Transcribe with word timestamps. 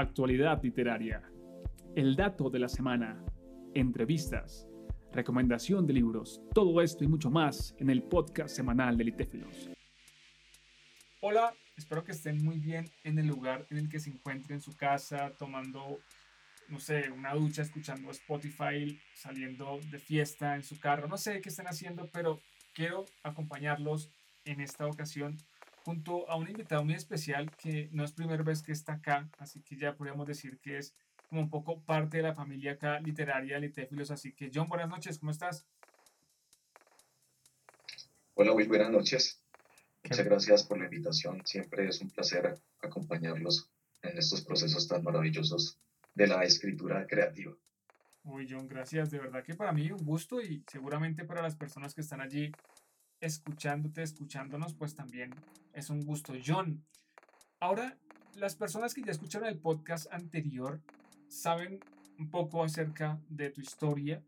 actualidad 0.00 0.62
literaria, 0.62 1.22
el 1.96 2.14
dato 2.14 2.50
de 2.50 2.60
la 2.60 2.68
semana, 2.68 3.20
entrevistas, 3.74 4.68
recomendación 5.12 5.86
de 5.86 5.94
libros, 5.94 6.40
todo 6.54 6.80
esto 6.80 7.02
y 7.02 7.08
mucho 7.08 7.30
más 7.30 7.74
en 7.78 7.90
el 7.90 8.02
podcast 8.04 8.54
semanal 8.54 8.96
de 8.96 9.04
Litéfilos. 9.04 9.70
Hola, 11.20 11.52
espero 11.76 12.04
que 12.04 12.12
estén 12.12 12.44
muy 12.44 12.60
bien 12.60 12.88
en 13.02 13.18
el 13.18 13.26
lugar 13.26 13.66
en 13.70 13.78
el 13.78 13.88
que 13.88 13.98
se 13.98 14.10
encuentren 14.10 14.58
en 14.58 14.60
su 14.60 14.76
casa, 14.76 15.32
tomando, 15.36 15.98
no 16.68 16.78
sé, 16.78 17.10
una 17.10 17.34
ducha, 17.34 17.62
escuchando 17.62 18.10
Spotify, 18.12 19.00
saliendo 19.14 19.80
de 19.90 19.98
fiesta 19.98 20.54
en 20.54 20.62
su 20.62 20.78
carro, 20.78 21.08
no 21.08 21.18
sé 21.18 21.40
qué 21.40 21.48
están 21.48 21.66
haciendo, 21.66 22.08
pero 22.12 22.40
quiero 22.72 23.04
acompañarlos 23.24 24.12
en 24.44 24.60
esta 24.60 24.86
ocasión 24.86 25.36
junto 25.88 26.28
a 26.28 26.36
un 26.36 26.46
invitado 26.46 26.84
muy 26.84 26.92
especial 26.92 27.50
que 27.56 27.88
no 27.92 28.04
es 28.04 28.12
primera 28.12 28.42
vez 28.42 28.62
que 28.62 28.72
está 28.72 28.92
acá, 28.92 29.26
así 29.38 29.62
que 29.62 29.74
ya 29.74 29.96
podríamos 29.96 30.26
decir 30.26 30.58
que 30.58 30.76
es 30.76 30.94
como 31.30 31.40
un 31.40 31.48
poco 31.48 31.80
parte 31.80 32.18
de 32.18 32.24
la 32.24 32.34
familia 32.34 32.72
acá 32.72 33.00
literaria, 33.00 33.58
litéfilos. 33.58 34.10
Así 34.10 34.34
que, 34.34 34.50
John, 34.54 34.68
buenas 34.68 34.90
noches, 34.90 35.18
¿cómo 35.18 35.32
estás? 35.32 35.66
Hola, 38.34 38.52
muy 38.52 38.66
buenas 38.66 38.90
noches. 38.90 39.42
Muchas 40.04 40.26
gracias 40.26 40.62
por 40.64 40.76
la 40.76 40.84
invitación. 40.84 41.40
Siempre 41.46 41.88
es 41.88 42.02
un 42.02 42.10
placer 42.10 42.60
acompañarlos 42.82 43.70
en 44.02 44.18
estos 44.18 44.42
procesos 44.42 44.86
tan 44.88 45.02
maravillosos 45.02 45.78
de 46.14 46.26
la 46.26 46.44
escritura 46.44 47.06
creativa. 47.06 47.56
Uy, 48.24 48.46
John, 48.46 48.68
gracias. 48.68 49.10
De 49.10 49.20
verdad 49.20 49.42
que 49.42 49.54
para 49.54 49.72
mí 49.72 49.90
un 49.90 50.04
gusto 50.04 50.42
y 50.42 50.62
seguramente 50.70 51.24
para 51.24 51.40
las 51.40 51.56
personas 51.56 51.94
que 51.94 52.02
están 52.02 52.20
allí 52.20 52.52
escuchándote, 53.20 54.02
escuchándonos, 54.02 54.74
pues 54.74 54.94
también 54.94 55.34
es 55.72 55.90
un 55.90 56.04
gusto. 56.04 56.34
John, 56.44 56.84
ahora 57.60 57.96
las 58.34 58.54
personas 58.54 58.94
que 58.94 59.02
ya 59.02 59.12
escucharon 59.12 59.48
el 59.48 59.58
podcast 59.58 60.12
anterior 60.12 60.80
saben 61.28 61.80
un 62.18 62.30
poco 62.30 62.62
acerca 62.62 63.18
de 63.28 63.50
tu 63.50 63.60
historia, 63.60 64.22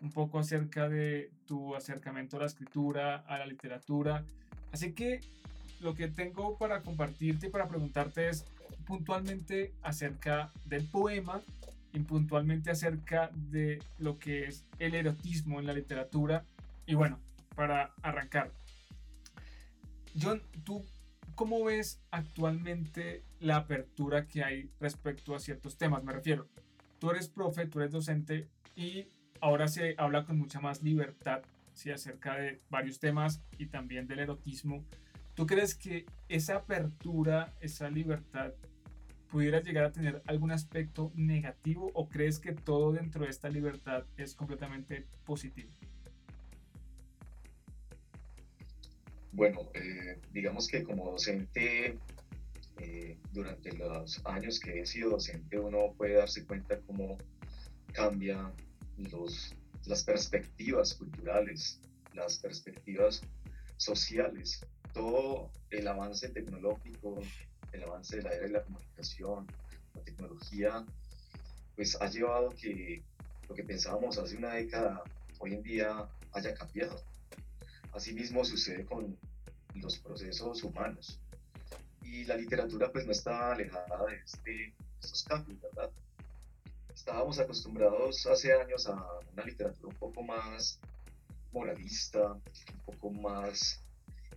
un 0.00 0.10
poco 0.10 0.38
acerca 0.38 0.88
de 0.88 1.30
tu 1.46 1.74
acercamiento 1.74 2.36
a 2.36 2.40
la 2.40 2.46
escritura, 2.46 3.16
a 3.26 3.38
la 3.38 3.46
literatura. 3.46 4.24
Así 4.72 4.92
que 4.92 5.20
lo 5.80 5.94
que 5.94 6.08
tengo 6.08 6.56
para 6.56 6.82
compartirte 6.82 7.46
y 7.46 7.50
para 7.50 7.68
preguntarte 7.68 8.28
es 8.28 8.44
puntualmente 8.86 9.72
acerca 9.82 10.52
del 10.64 10.86
poema 10.86 11.40
y 11.92 12.00
puntualmente 12.00 12.70
acerca 12.70 13.30
de 13.34 13.82
lo 13.98 14.18
que 14.18 14.44
es 14.46 14.64
el 14.78 14.94
erotismo 14.94 15.60
en 15.60 15.66
la 15.66 15.72
literatura. 15.72 16.44
Y 16.86 16.94
bueno, 16.94 17.18
para 17.56 17.94
arrancar. 18.02 18.52
John, 20.20 20.42
¿tú 20.64 20.84
cómo 21.34 21.64
ves 21.64 22.00
actualmente 22.10 23.24
la 23.40 23.56
apertura 23.56 24.26
que 24.26 24.44
hay 24.44 24.70
respecto 24.78 25.34
a 25.34 25.40
ciertos 25.40 25.76
temas? 25.76 26.04
Me 26.04 26.12
refiero, 26.12 26.48
tú 27.00 27.10
eres 27.10 27.28
profe, 27.28 27.66
tú 27.66 27.80
eres 27.80 27.90
docente 27.92 28.48
y 28.76 29.08
ahora 29.40 29.66
se 29.68 29.94
habla 29.98 30.24
con 30.24 30.38
mucha 30.38 30.60
más 30.60 30.82
libertad 30.82 31.42
¿sí? 31.74 31.90
acerca 31.90 32.36
de 32.36 32.60
varios 32.70 33.00
temas 33.00 33.42
y 33.58 33.66
también 33.66 34.06
del 34.06 34.20
erotismo. 34.20 34.84
¿Tú 35.34 35.46
crees 35.46 35.74
que 35.74 36.06
esa 36.28 36.56
apertura, 36.56 37.52
esa 37.60 37.90
libertad 37.90 38.52
pudiera 39.30 39.60
llegar 39.60 39.84
a 39.84 39.92
tener 39.92 40.22
algún 40.26 40.50
aspecto 40.50 41.12
negativo 41.14 41.90
o 41.94 42.08
crees 42.08 42.38
que 42.38 42.52
todo 42.52 42.92
dentro 42.92 43.24
de 43.24 43.30
esta 43.30 43.50
libertad 43.50 44.04
es 44.16 44.34
completamente 44.34 45.06
positivo? 45.24 45.70
Bueno, 49.36 49.70
eh, 49.74 50.18
digamos 50.32 50.66
que 50.66 50.82
como 50.82 51.10
docente, 51.10 51.98
eh, 52.78 53.18
durante 53.32 53.70
los 53.72 54.24
años 54.24 54.58
que 54.58 54.80
he 54.80 54.86
sido 54.86 55.10
docente, 55.10 55.58
uno 55.58 55.92
puede 55.94 56.14
darse 56.14 56.46
cuenta 56.46 56.80
cómo 56.86 57.18
cambian 57.92 58.54
las 59.84 60.04
perspectivas 60.04 60.94
culturales, 60.94 61.82
las 62.14 62.38
perspectivas 62.38 63.20
sociales, 63.76 64.64
todo 64.94 65.50
el 65.68 65.86
avance 65.86 66.30
tecnológico, 66.30 67.20
el 67.72 67.84
avance 67.84 68.16
de 68.16 68.22
la 68.22 68.32
era 68.32 68.46
de 68.46 68.52
la 68.52 68.62
comunicación, 68.62 69.46
la 69.94 70.00
tecnología, 70.00 70.86
pues 71.74 71.94
ha 72.00 72.08
llevado 72.08 72.54
que 72.58 73.04
lo 73.50 73.54
que 73.54 73.64
pensábamos 73.64 74.16
hace 74.16 74.38
una 74.38 74.54
década 74.54 75.02
hoy 75.40 75.52
en 75.52 75.62
día 75.62 76.08
haya 76.32 76.54
cambiado. 76.54 76.96
Asimismo 77.92 78.44
sucede 78.44 78.84
con 78.84 79.16
los 79.80 79.98
procesos 79.98 80.62
humanos. 80.62 81.20
Y 82.02 82.24
la 82.24 82.36
literatura 82.36 82.90
pues 82.90 83.06
no 83.06 83.12
está 83.12 83.52
alejada 83.52 84.06
de, 84.06 84.16
este, 84.16 84.74
estos 85.02 85.24
cambios, 85.24 85.60
¿verdad? 85.60 85.90
Estábamos 86.94 87.38
acostumbrados 87.38 88.26
hace 88.26 88.52
años 88.52 88.86
a 88.86 88.94
una 89.32 89.44
literatura 89.44 89.88
un 89.88 89.96
poco 89.96 90.22
más 90.22 90.78
moralista, 91.52 92.32
un 92.32 92.80
poco 92.84 93.10
más, 93.10 93.82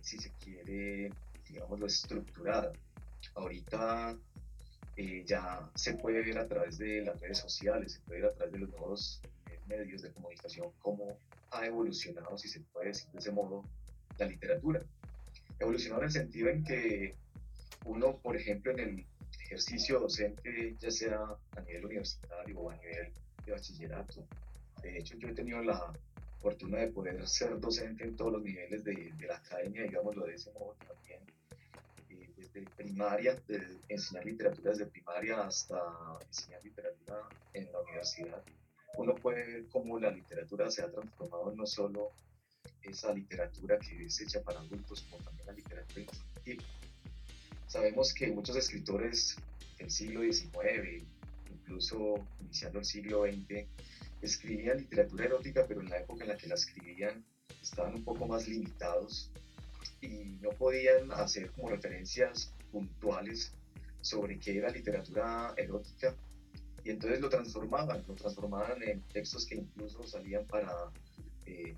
si 0.00 0.18
se 0.18 0.30
quiere, 0.32 1.10
digámoslo, 1.48 1.86
estructurada. 1.86 2.72
Ahorita 3.34 4.16
eh, 4.96 5.24
ya 5.26 5.70
se 5.74 5.94
puede 5.94 6.22
ver 6.22 6.38
a 6.38 6.46
través 6.46 6.78
de 6.78 7.02
las 7.02 7.20
redes 7.20 7.38
sociales, 7.38 7.92
se 7.94 8.00
puede 8.00 8.20
ver 8.22 8.30
a 8.30 8.34
través 8.34 8.52
de 8.52 8.58
los 8.58 8.70
nuevos 8.70 9.20
eh, 9.50 9.58
medios 9.66 10.02
de 10.02 10.12
comunicación 10.12 10.70
cómo 10.80 11.16
ha 11.50 11.66
evolucionado, 11.66 12.36
si 12.38 12.48
se 12.48 12.60
puede 12.60 12.88
decir 12.88 13.10
de 13.12 13.18
ese 13.18 13.32
modo, 13.32 13.64
la 14.18 14.26
literatura. 14.26 14.82
Evolucionó 15.60 15.98
en 15.98 16.04
el 16.04 16.10
sentido 16.10 16.48
en 16.48 16.64
que 16.64 17.14
uno, 17.84 18.16
por 18.16 18.36
ejemplo, 18.36 18.72
en 18.72 18.80
el 18.80 19.06
ejercicio 19.44 20.00
docente, 20.00 20.74
ya 20.78 20.90
sea 20.90 21.20
a 21.56 21.60
nivel 21.60 21.84
universitario 21.84 22.58
o 22.58 22.70
a 22.70 22.76
nivel 22.76 23.12
de 23.44 23.52
bachillerato, 23.52 24.26
de 24.82 24.98
hecho 24.98 25.16
yo 25.18 25.28
he 25.28 25.34
tenido 25.34 25.62
la 25.62 25.92
fortuna 26.40 26.78
de 26.78 26.88
poder 26.88 27.28
ser 27.28 27.58
docente 27.60 28.04
en 28.04 28.16
todos 28.16 28.32
los 28.32 28.42
niveles 28.42 28.82
de, 28.84 29.12
la 29.26 29.36
academia, 29.36 29.82
digámoslo 29.82 30.24
de 30.24 30.34
ese 30.34 30.50
modo 30.52 30.74
también, 30.86 31.20
eh, 32.08 32.30
desde 32.36 32.62
primaria, 32.76 33.34
de 33.46 33.60
enseñar 33.88 34.24
literatura 34.24 34.70
desde 34.70 34.86
primaria 34.86 35.42
hasta 35.42 35.78
enseñar 36.26 36.64
literatura 36.64 37.28
en 37.52 37.70
la 37.70 37.80
universidad. 37.80 38.42
Uno 38.96 39.14
puede 39.14 39.44
ver 39.46 39.68
cómo 39.68 39.98
la 39.98 40.10
literatura 40.10 40.70
se 40.70 40.82
ha 40.82 40.90
transformado 40.90 41.52
no 41.54 41.66
solo 41.66 42.12
esa 42.82 43.12
literatura 43.12 43.78
que 43.78 44.04
es 44.04 44.20
hecha 44.20 44.42
para 44.42 44.60
adultos 44.60 45.02
como 45.10 45.22
también 45.22 45.46
la 45.46 45.52
literatura 45.52 46.00
infantil. 46.00 46.62
Sabemos 47.66 48.12
que 48.12 48.28
muchos 48.28 48.56
escritores 48.56 49.36
del 49.78 49.90
siglo 49.90 50.22
XIX, 50.22 51.04
incluso 51.50 52.14
iniciando 52.40 52.80
el 52.80 52.84
siglo 52.84 53.24
XX, 53.24 53.66
escribían 54.22 54.78
literatura 54.78 55.24
erótica, 55.26 55.64
pero 55.66 55.80
en 55.80 55.90
la 55.90 55.98
época 55.98 56.24
en 56.24 56.30
la 56.30 56.36
que 56.36 56.48
la 56.48 56.54
escribían 56.54 57.24
estaban 57.62 57.94
un 57.94 58.04
poco 58.04 58.26
más 58.26 58.48
limitados 58.48 59.30
y 60.00 60.38
no 60.40 60.50
podían 60.50 61.12
hacer 61.12 61.50
como 61.52 61.68
referencias 61.68 62.52
puntuales 62.72 63.52
sobre 64.00 64.38
qué 64.38 64.58
era 64.58 64.70
literatura 64.70 65.54
erótica 65.56 66.14
y 66.84 66.90
entonces 66.90 67.20
lo 67.20 67.28
transformaban, 67.28 68.02
lo 68.06 68.14
transformaban 68.14 68.82
en 68.82 69.02
textos 69.02 69.46
que 69.46 69.56
incluso 69.56 70.02
salían 70.06 70.46
para 70.46 70.72
eh, 71.46 71.74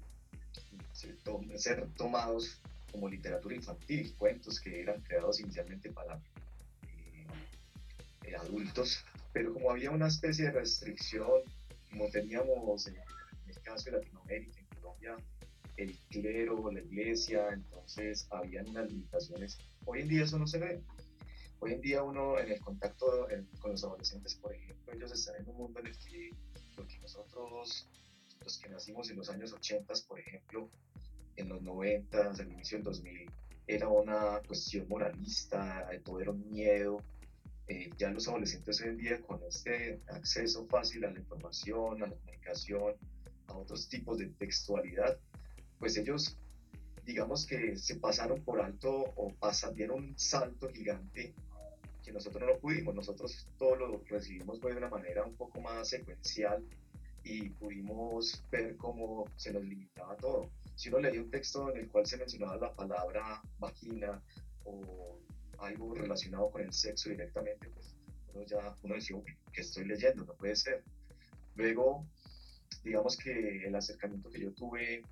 ser 1.59 1.89
tomados 1.97 2.61
como 2.93 3.09
literatura 3.09 3.55
infantil, 3.55 4.15
cuentos 4.17 4.61
que 4.61 4.83
eran 4.83 5.01
creados 5.01 5.41
inicialmente 5.41 5.91
para 5.91 6.17
eh, 6.17 7.27
eh, 8.25 8.37
adultos, 8.37 9.05
pero 9.33 9.55
como 9.55 9.71
había 9.71 9.91
una 9.91 10.09
especie 10.09 10.47
de 10.47 10.53
restricción, 10.53 11.43
como 11.91 12.09
teníamos 12.11 12.87
en, 12.87 12.97
el 12.97 13.61
caso 13.62 13.87
de 13.87 13.99
Latinoamérica, 13.99 14.61
en 14.61 14.67
Colombia, 14.81 15.17
el 15.77 15.99
clero, 16.11 16.71
la 16.71 16.81
iglesia, 16.81 17.49
entonces 17.51 18.27
habían 18.31 18.69
unas 18.69 18.91
limitaciones. 18.91 19.59
Hoy 19.87 20.03
en 20.03 20.09
día 20.09 20.25
eso 20.25 20.39
no 20.39 20.47
se 20.47 20.59
ve. 20.59 20.81
Hoy 21.61 21.73
en 21.73 21.81
día 21.81 22.03
uno 22.03 22.39
en 22.39 22.53
el 22.53 22.61
contacto 22.61 23.29
con 23.61 23.71
los 23.71 23.85
adolescentes, 23.85 24.35
por 24.35 24.53
ejemplo, 24.53 24.93
ellos 24.93 25.12
están 25.12 25.37
en 25.37 25.49
un 25.49 25.56
mundo 25.56 25.81
en 25.81 25.87
el 25.87 25.99
que 25.99 26.31
lo 26.76 26.87
que 26.87 26.99
nosotros, 26.99 27.87
los 28.44 28.59
que 28.59 28.69
nacimos 28.69 29.11
en 29.11 29.17
los 29.17 29.31
años 29.31 29.53
80, 29.53 29.94
por 30.09 30.21
ejemplo, 30.21 30.69
en 31.37 31.49
los 31.49 31.62
90, 31.62 32.31
al 32.31 32.52
inicio 32.52 32.79
del 32.79 32.84
2000, 32.84 33.31
era 33.67 33.88
una 33.88 34.40
cuestión 34.46 34.87
moralista, 34.88 35.88
todo 36.05 36.20
era 36.20 36.31
un 36.31 36.50
miedo. 36.50 36.99
Eh, 37.69 37.90
ya 37.96 38.11
los 38.11 38.29
adolescentes 38.29 38.81
hoy 38.81 38.88
en 38.88 38.96
día, 38.99 39.20
con 39.23 39.40
este 39.44 40.00
acceso 40.08 40.67
fácil 40.67 41.05
a 41.05 41.11
la 41.11 41.19
información, 41.19 42.02
a 42.02 42.06
la 42.06 42.14
comunicación, 42.14 42.94
a 43.46 43.55
otros 43.55 43.88
tipos 43.88 44.19
de 44.19 44.26
textualidad, 44.26 45.17
pues 45.79 45.96
ellos, 45.96 46.37
digamos 47.06 47.46
que 47.46 47.76
se 47.76 47.96
pasaron 47.96 48.43
por 48.43 48.61
alto 48.61 49.12
o 49.17 49.32
pasan, 49.38 49.75
dieron 49.75 50.05
un 50.05 50.19
salto 50.19 50.69
gigante 50.69 51.32
que 52.05 52.12
nosotros 52.12 52.43
no 52.43 52.49
lo 52.49 52.58
pudimos. 52.58 52.94
Nosotros 52.94 53.46
todo 53.58 53.76
lo 53.76 54.02
recibimos 54.08 54.61
de 54.61 54.76
una 54.76 54.88
manera 54.88 55.25
un 55.25 55.35
poco 55.35 55.61
más 55.61 55.88
secuencial 55.88 56.64
y 57.25 57.50
pudimos 57.50 58.43
ver 58.50 58.76
cómo 58.76 59.25
se 59.37 59.52
nos 59.52 59.64
limitaba 59.64 60.17
todo 60.17 60.50
si 60.75 60.89
uno 60.89 61.01
leía 61.01 61.21
un 61.21 61.31
texto 61.31 61.71
en 61.71 61.79
el 61.79 61.89
cual 61.89 62.07
se 62.07 62.17
mencionaba 62.17 62.57
la 62.57 62.75
palabra 62.75 63.43
vagina 63.59 64.23
o 64.65 65.19
algo 65.59 65.95
relacionado 65.95 66.51
con 66.51 66.63
el 66.63 66.73
sexo 66.73 67.11
directamente, 67.11 67.69
pues 67.71 67.95
uno 68.35 68.45
ya, 68.45 68.77
uno 68.83 68.95
decía, 68.95 69.17
uy, 69.17 69.37
¿qué 69.53 69.61
estoy 69.61 69.85
leyendo? 69.85 70.25
No 70.25 70.35
puede 70.35 70.57
ser. 70.57 70.83
Luego, 71.55 72.07
digamos 72.83 73.17
que 73.17 73.67
el 73.67 73.75
acercamiento 73.75 74.31
que 74.31 74.41
yo 74.41 74.53
tuve 74.53 75.03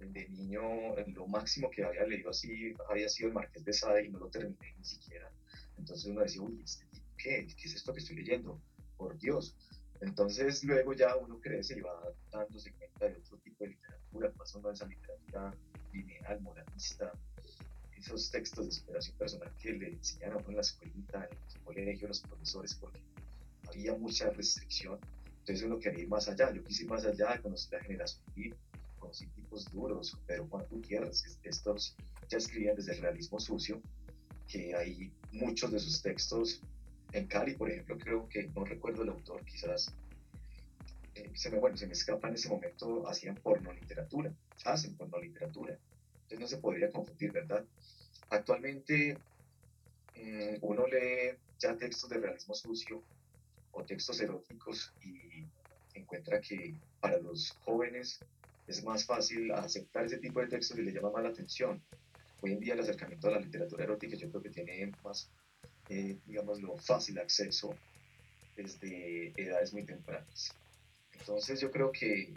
de 0.00 0.28
niño, 0.30 0.96
lo 1.14 1.26
máximo 1.28 1.70
que 1.70 1.84
había 1.84 2.04
leído 2.04 2.30
así 2.30 2.74
había 2.88 3.08
sido 3.08 3.28
el 3.28 3.34
Marqués 3.34 3.64
de 3.64 3.72
Sade 3.72 4.06
y 4.06 4.08
no 4.08 4.18
lo 4.18 4.28
terminé 4.28 4.74
ni 4.76 4.84
siquiera. 4.84 5.30
Entonces 5.78 6.06
uno 6.06 6.22
decía, 6.22 6.42
uy, 6.42 6.60
¿este 6.62 6.86
¿qué? 7.16 7.46
¿Qué 7.56 7.68
es 7.68 7.74
esto 7.74 7.92
que 7.92 8.00
estoy 8.00 8.16
leyendo? 8.16 8.60
Por 8.96 9.18
Dios. 9.18 9.54
Entonces 10.00 10.64
luego 10.64 10.94
ya 10.94 11.16
uno 11.16 11.40
crece 11.40 11.78
y 11.78 11.80
va 11.80 12.12
dándose 12.32 12.72
cuenta 12.72 13.08
de 13.08 13.18
otro 13.18 13.38
tipo 13.38 13.64
de 13.64 13.76
literatura, 14.12 14.30
pasando 14.36 14.68
a 14.68 14.72
esa 14.72 14.86
literatura 14.86 15.54
lineal, 15.92 16.40
moralista, 16.40 17.12
esos 17.96 18.30
textos 18.30 18.66
de 18.66 18.72
superación 18.72 19.16
personal 19.16 19.52
que 19.60 19.72
le 19.72 19.88
enseñaron 19.90 20.42
en 20.48 20.56
la 20.56 20.60
escuelita, 20.60 21.28
en 21.30 21.38
el 21.54 21.60
colegio, 21.64 22.08
los 22.08 22.20
profesores, 22.20 22.74
porque 22.74 23.00
había 23.68 23.94
mucha 23.94 24.30
restricción. 24.30 24.98
Entonces 25.40 25.64
uno 25.64 25.78
quería 25.78 26.02
ir 26.02 26.08
más 26.08 26.28
allá. 26.28 26.52
Yo 26.52 26.62
quise 26.64 26.84
ir 26.84 26.90
más 26.90 27.04
allá, 27.04 27.40
conocí 27.40 27.68
la 27.70 27.80
generación 27.80 28.22
y 28.36 28.52
conocí 28.98 29.26
tipos 29.28 29.70
duros, 29.72 30.16
pero 30.26 30.46
Juan 30.48 30.64
Gutiérrez, 30.70 31.38
estos 31.42 31.96
ya 32.28 32.38
escribían 32.38 32.76
desde 32.76 32.92
el 32.92 33.02
realismo 33.02 33.38
sucio, 33.38 33.80
que 34.48 34.74
hay 34.74 35.12
muchos 35.32 35.72
de 35.72 35.78
sus 35.78 36.02
textos 36.02 36.60
en 37.12 37.26
Cali, 37.26 37.54
por 37.54 37.70
ejemplo, 37.70 37.98
creo 37.98 38.28
que, 38.28 38.48
no 38.54 38.64
recuerdo 38.64 39.02
el 39.02 39.10
autor, 39.10 39.44
quizás, 39.44 39.94
eh, 41.14 41.30
se, 41.34 41.50
me, 41.50 41.58
bueno, 41.58 41.76
se 41.76 41.86
me 41.86 41.92
escapa 41.92 42.28
en 42.28 42.34
ese 42.34 42.48
momento, 42.48 43.06
hacían 43.08 43.36
porno 43.36 43.72
literatura, 43.72 44.32
hacen 44.64 44.96
porno 44.96 45.18
literatura. 45.20 45.78
Entonces 46.22 46.40
no 46.40 46.46
se 46.46 46.58
podría 46.58 46.90
confundir, 46.90 47.32
¿verdad? 47.32 47.64
Actualmente 48.30 49.18
mm, 50.16 50.56
uno 50.62 50.86
lee 50.86 51.36
ya 51.58 51.76
textos 51.76 52.08
de 52.10 52.18
realismo 52.18 52.54
sucio 52.54 53.02
o 53.72 53.84
textos 53.84 54.20
eróticos 54.20 54.92
y 55.02 55.44
encuentra 55.94 56.40
que 56.40 56.74
para 57.00 57.18
los 57.18 57.52
jóvenes 57.64 58.20
es 58.66 58.82
más 58.84 59.04
fácil 59.04 59.52
aceptar 59.52 60.06
ese 60.06 60.18
tipo 60.18 60.40
de 60.40 60.48
textos 60.48 60.78
y 60.78 60.82
le 60.82 60.92
llama 60.92 61.10
más 61.10 61.22
la 61.22 61.30
atención. 61.30 61.82
Hoy 62.40 62.52
en 62.52 62.60
día 62.60 62.74
el 62.74 62.80
acercamiento 62.80 63.28
a 63.28 63.32
la 63.32 63.40
literatura 63.40 63.84
erótica 63.84 64.16
yo 64.16 64.30
creo 64.30 64.42
que 64.42 64.50
tiene 64.50 64.92
más 65.04 65.30
eh, 65.88 66.16
digámoslo, 66.26 66.76
fácil 66.78 67.18
acceso 67.18 67.74
desde 68.56 69.32
edades 69.36 69.72
muy 69.72 69.84
tempranas. 69.84 70.54
Entonces 71.18 71.60
yo 71.60 71.70
creo 71.70 71.92
que 71.92 72.32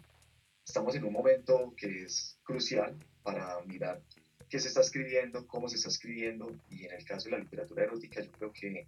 estamos 0.66 0.96
en 0.96 1.04
un 1.06 1.14
momento 1.14 1.74
que 1.78 2.04
es 2.04 2.38
crucial 2.44 2.96
para 3.24 3.60
mirar 3.62 4.02
qué 4.50 4.60
se 4.60 4.68
está 4.68 4.82
escribiendo, 4.82 5.48
cómo 5.48 5.68
se 5.70 5.76
está 5.76 5.90
escribiendo 5.90 6.56
y 6.70 6.86
en 6.86 6.94
el 6.94 7.06
caso 7.06 7.26
de 7.26 7.32
la 7.32 7.40
literatura 7.40 7.84
erótica 7.84 8.22
yo 8.22 8.32
creo 8.32 8.52
que 8.54 8.88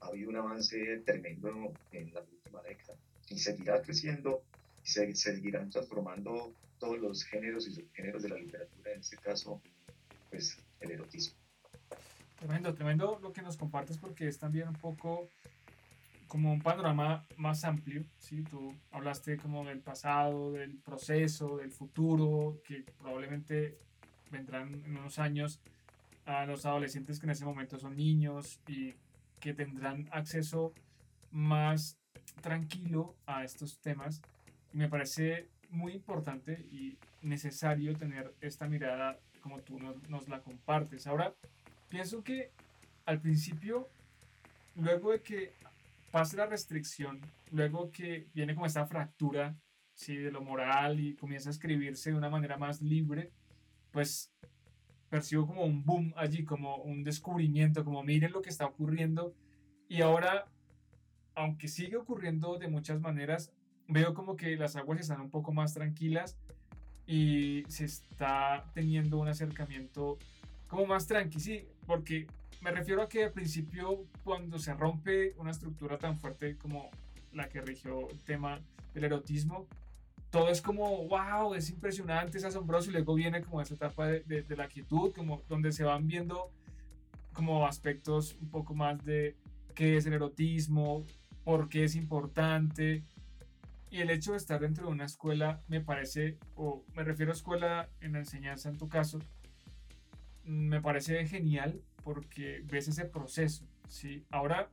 ha 0.00 0.06
habido 0.06 0.30
un 0.30 0.36
avance 0.36 1.02
tremendo 1.04 1.72
en 1.92 2.12
la 2.14 2.20
última 2.20 2.62
década 2.62 2.98
y 3.28 3.38
seguirá 3.38 3.82
creciendo 3.82 4.42
y 4.84 4.88
se 4.88 5.14
seguirán 5.14 5.70
transformando 5.70 6.52
todos 6.78 6.98
los 6.98 7.24
géneros 7.24 7.66
y 7.66 7.74
subgéneros 7.74 8.22
de 8.22 8.28
la 8.28 8.36
literatura, 8.36 8.92
en 8.92 9.00
este 9.00 9.16
caso 9.16 9.60
pues 10.30 10.58
el 10.80 10.90
erotismo. 10.92 11.36
Tremendo, 12.38 12.74
tremendo 12.74 13.18
lo 13.20 13.32
que 13.32 13.42
nos 13.42 13.56
compartes 13.56 13.98
porque 13.98 14.28
es 14.28 14.38
también 14.38 14.68
un 14.68 14.76
poco 14.76 15.28
como 16.28 16.52
un 16.52 16.60
panorama 16.60 17.26
más 17.36 17.64
amplio, 17.64 18.04
¿sí? 18.18 18.42
Tú 18.42 18.74
hablaste 18.92 19.36
como 19.36 19.64
del 19.64 19.80
pasado, 19.80 20.52
del 20.52 20.76
proceso, 20.78 21.56
del 21.56 21.72
futuro, 21.72 22.60
que 22.64 22.84
probablemente 22.98 23.78
vendrán 24.30 24.74
en 24.84 24.96
unos 24.96 25.18
años 25.18 25.60
a 26.26 26.44
los 26.46 26.66
adolescentes 26.66 27.18
que 27.18 27.26
en 27.26 27.30
ese 27.30 27.44
momento 27.44 27.78
son 27.78 27.96
niños 27.96 28.60
y 28.66 28.94
que 29.40 29.54
tendrán 29.54 30.08
acceso 30.12 30.74
más 31.30 31.98
tranquilo 32.42 33.14
a 33.26 33.44
estos 33.44 33.78
temas. 33.80 34.22
Y 34.72 34.78
me 34.78 34.88
parece 34.88 35.48
muy 35.70 35.92
importante 35.92 36.66
y 36.70 36.98
necesario 37.22 37.96
tener 37.96 38.34
esta 38.40 38.68
mirada 38.68 39.18
como 39.40 39.60
tú 39.60 39.78
nos, 39.78 40.08
nos 40.08 40.28
la 40.28 40.40
compartes. 40.40 41.06
Ahora, 41.06 41.34
Pienso 41.88 42.22
que 42.22 42.50
al 43.06 43.20
principio, 43.20 43.88
luego 44.76 45.12
de 45.12 45.22
que 45.22 45.52
pase 46.10 46.36
la 46.36 46.46
restricción, 46.46 47.20
luego 47.50 47.90
que 47.90 48.28
viene 48.34 48.54
como 48.54 48.66
esta 48.66 48.86
fractura 48.86 49.56
¿sí? 49.94 50.16
de 50.16 50.30
lo 50.30 50.42
moral 50.42 51.00
y 51.00 51.14
comienza 51.14 51.50
a 51.50 51.52
escribirse 51.52 52.10
de 52.10 52.16
una 52.16 52.30
manera 52.30 52.56
más 52.56 52.80
libre, 52.80 53.32
pues 53.90 54.32
percibo 55.08 55.46
como 55.46 55.64
un 55.64 55.84
boom 55.84 56.12
allí, 56.16 56.44
como 56.44 56.76
un 56.76 57.02
descubrimiento, 57.02 57.84
como 57.84 58.02
miren 58.02 58.32
lo 58.32 58.42
que 58.42 58.50
está 58.50 58.66
ocurriendo. 58.66 59.34
Y 59.88 60.02
ahora, 60.02 60.46
aunque 61.34 61.68
sigue 61.68 61.96
ocurriendo 61.96 62.58
de 62.58 62.68
muchas 62.68 63.00
maneras, 63.00 63.52
veo 63.86 64.14
como 64.14 64.36
que 64.36 64.56
las 64.56 64.76
aguas 64.76 65.00
están 65.00 65.20
un 65.20 65.30
poco 65.30 65.52
más 65.52 65.72
tranquilas 65.74 66.38
y 67.06 67.64
se 67.68 67.86
está 67.86 68.70
teniendo 68.74 69.18
un 69.18 69.28
acercamiento 69.28 70.18
como 70.68 70.86
más 70.86 71.06
tranqui, 71.06 71.40
sí, 71.40 71.66
porque 71.86 72.26
me 72.60 72.70
refiero 72.70 73.02
a 73.02 73.08
que 73.08 73.24
al 73.24 73.32
principio 73.32 74.04
cuando 74.22 74.58
se 74.58 74.74
rompe 74.74 75.34
una 75.38 75.50
estructura 75.50 75.98
tan 75.98 76.16
fuerte 76.16 76.56
como 76.56 76.90
la 77.32 77.48
que 77.48 77.60
rigió 77.60 78.08
el 78.10 78.22
tema 78.22 78.60
del 78.94 79.04
erotismo, 79.04 79.66
todo 80.30 80.50
es 80.50 80.60
como, 80.60 81.08
wow, 81.08 81.54
es 81.54 81.70
impresionante, 81.70 82.38
es 82.38 82.44
asombroso 82.44 82.90
y 82.90 82.92
luego 82.92 83.14
viene 83.14 83.40
como 83.40 83.62
esa 83.62 83.74
etapa 83.74 84.06
de, 84.06 84.42
de, 84.42 84.56
la 84.56 84.68
quietud, 84.68 85.12
como 85.14 85.42
donde 85.48 85.72
se 85.72 85.84
van 85.84 86.06
viendo 86.06 86.50
como 87.32 87.66
aspectos 87.66 88.36
un 88.40 88.50
poco 88.50 88.74
más 88.74 89.02
de 89.04 89.36
qué 89.74 89.96
es 89.96 90.04
el 90.06 90.12
erotismo, 90.12 91.04
por 91.44 91.68
qué 91.68 91.84
es 91.84 91.94
importante. 91.94 93.04
Y 93.90 94.00
el 94.00 94.10
hecho 94.10 94.32
de 94.32 94.38
estar 94.38 94.60
dentro 94.60 94.86
de 94.86 94.92
una 94.92 95.06
escuela 95.06 95.62
me 95.66 95.80
parece, 95.80 96.36
o 96.56 96.84
me 96.94 97.04
refiero 97.04 97.32
a 97.32 97.34
escuela 97.34 97.88
en 98.00 98.12
la 98.12 98.18
enseñanza 98.18 98.68
en 98.68 98.76
tu 98.76 98.88
caso, 98.88 99.20
me 100.48 100.80
parece 100.80 101.26
genial 101.26 101.82
porque 102.02 102.62
ves 102.64 102.88
ese 102.88 103.04
proceso, 103.04 103.66
¿sí? 103.86 104.24
Ahora, 104.30 104.70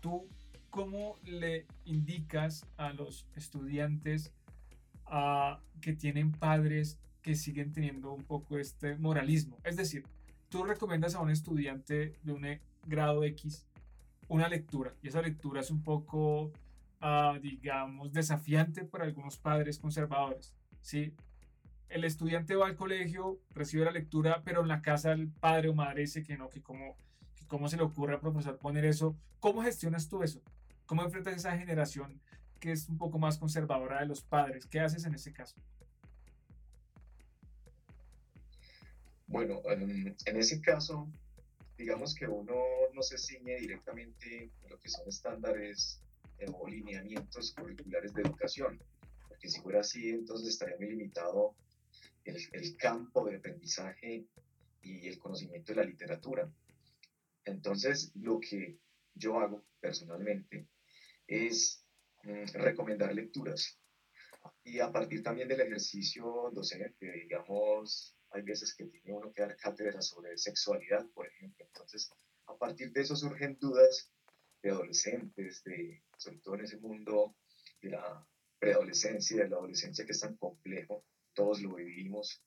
tú, 0.00 0.28
¿cómo 0.70 1.16
le 1.24 1.66
indicas 1.84 2.66
a 2.76 2.92
los 2.92 3.26
estudiantes 3.34 4.32
uh, 5.06 5.60
que 5.80 5.92
tienen 5.92 6.30
padres 6.30 6.98
que 7.22 7.34
siguen 7.34 7.72
teniendo 7.72 8.12
un 8.12 8.22
poco 8.22 8.58
este 8.58 8.96
moralismo? 8.96 9.58
Es 9.64 9.76
decir, 9.76 10.04
tú 10.48 10.64
recomiendas 10.64 11.16
a 11.16 11.20
un 11.20 11.30
estudiante 11.30 12.14
de 12.22 12.32
un 12.32 12.46
grado 12.86 13.24
X 13.24 13.66
una 14.28 14.48
lectura 14.48 14.94
y 15.02 15.08
esa 15.08 15.20
lectura 15.20 15.60
es 15.60 15.70
un 15.70 15.82
poco, 15.82 16.52
uh, 17.02 17.38
digamos, 17.40 18.12
desafiante 18.12 18.84
para 18.84 19.04
algunos 19.04 19.36
padres 19.36 19.78
conservadores, 19.78 20.54
¿sí? 20.80 21.14
El 21.92 22.04
estudiante 22.04 22.56
va 22.56 22.66
al 22.66 22.76
colegio, 22.76 23.38
recibe 23.50 23.84
la 23.84 23.90
lectura, 23.90 24.42
pero 24.44 24.62
en 24.62 24.68
la 24.68 24.80
casa 24.80 25.12
el 25.12 25.28
padre 25.28 25.68
o 25.68 25.74
madre 25.74 26.00
dice 26.00 26.22
que 26.22 26.38
no, 26.38 26.48
que 26.48 26.62
cómo, 26.62 26.96
que 27.34 27.46
cómo 27.46 27.68
se 27.68 27.76
le 27.76 27.82
ocurre 27.82 28.14
al 28.14 28.20
profesor 28.20 28.58
poner 28.58 28.86
eso. 28.86 29.14
¿Cómo 29.40 29.62
gestionas 29.62 30.08
tú 30.08 30.22
eso? 30.22 30.40
¿Cómo 30.86 31.02
enfrentas 31.04 31.36
esa 31.36 31.56
generación 31.56 32.20
que 32.60 32.72
es 32.72 32.88
un 32.88 32.96
poco 32.96 33.18
más 33.18 33.36
conservadora 33.36 34.00
de 34.00 34.06
los 34.06 34.22
padres? 34.22 34.66
¿Qué 34.66 34.80
haces 34.80 35.04
en 35.04 35.14
ese 35.14 35.32
caso? 35.32 35.54
Bueno, 39.26 39.60
en, 39.66 40.36
ese 40.36 40.60
caso, 40.60 41.08
digamos 41.76 42.14
que 42.14 42.26
uno 42.26 42.54
no 42.94 43.02
se 43.02 43.18
ciñe 43.18 43.56
directamente 43.56 44.50
en 44.62 44.70
lo 44.70 44.78
que 44.78 44.88
son 44.88 45.08
estándares 45.08 46.00
o 46.54 46.68
lineamientos 46.68 47.52
curriculares 47.52 48.12
de 48.14 48.22
educación, 48.22 48.80
porque 49.28 49.48
si 49.48 49.60
fuera 49.60 49.80
así, 49.80 50.10
entonces 50.10 50.48
estaría 50.48 50.76
muy 50.76 50.88
limitado 50.88 51.54
el, 52.24 52.76
campo 52.76 53.24
de 53.24 53.36
aprendizaje 53.36 54.26
y 54.80 55.08
el 55.08 55.18
conocimiento 55.18 55.72
de 55.72 55.76
la 55.76 55.84
literatura. 55.84 56.52
Entonces, 57.44 58.12
lo 58.14 58.38
que 58.38 58.78
yo 59.14 59.38
hago 59.38 59.64
personalmente 59.80 60.68
es 61.26 61.84
mm, 62.22 62.44
recomendar 62.54 63.14
lecturas. 63.14 63.78
Y 64.64 64.80
a 64.80 64.90
partir 64.90 65.22
también 65.22 65.48
del 65.48 65.60
ejercicio 65.60 66.50
docente, 66.52 67.12
digamos, 67.12 68.16
hay 68.30 68.42
veces 68.42 68.74
que 68.74 68.86
tiene 68.86 69.12
uno 69.12 69.32
que 69.32 69.42
dar 69.42 69.56
cátedra 69.56 70.00
sobre 70.00 70.36
sexualidad, 70.36 71.06
por 71.10 71.26
ejemplo. 71.26 71.64
Entonces, 71.66 72.10
a 72.46 72.56
partir 72.56 72.92
de 72.92 73.02
eso 73.02 73.16
surgen 73.16 73.58
dudas 73.60 74.10
de 74.62 74.70
adolescentes, 74.70 75.62
de, 75.64 76.02
sobre 76.16 76.38
todo 76.38 76.54
en 76.54 76.62
ese 76.62 76.78
mundo 76.78 77.36
de 77.80 77.90
la 77.90 78.26
preadolescencia, 78.58 79.42
de 79.42 79.48
la 79.48 79.56
adolescencia 79.56 80.04
que 80.04 80.12
es 80.12 80.20
tan 80.20 80.36
complejo, 80.36 81.04
todos 81.34 81.62
lo 81.62 81.74
vivimos. 81.74 82.42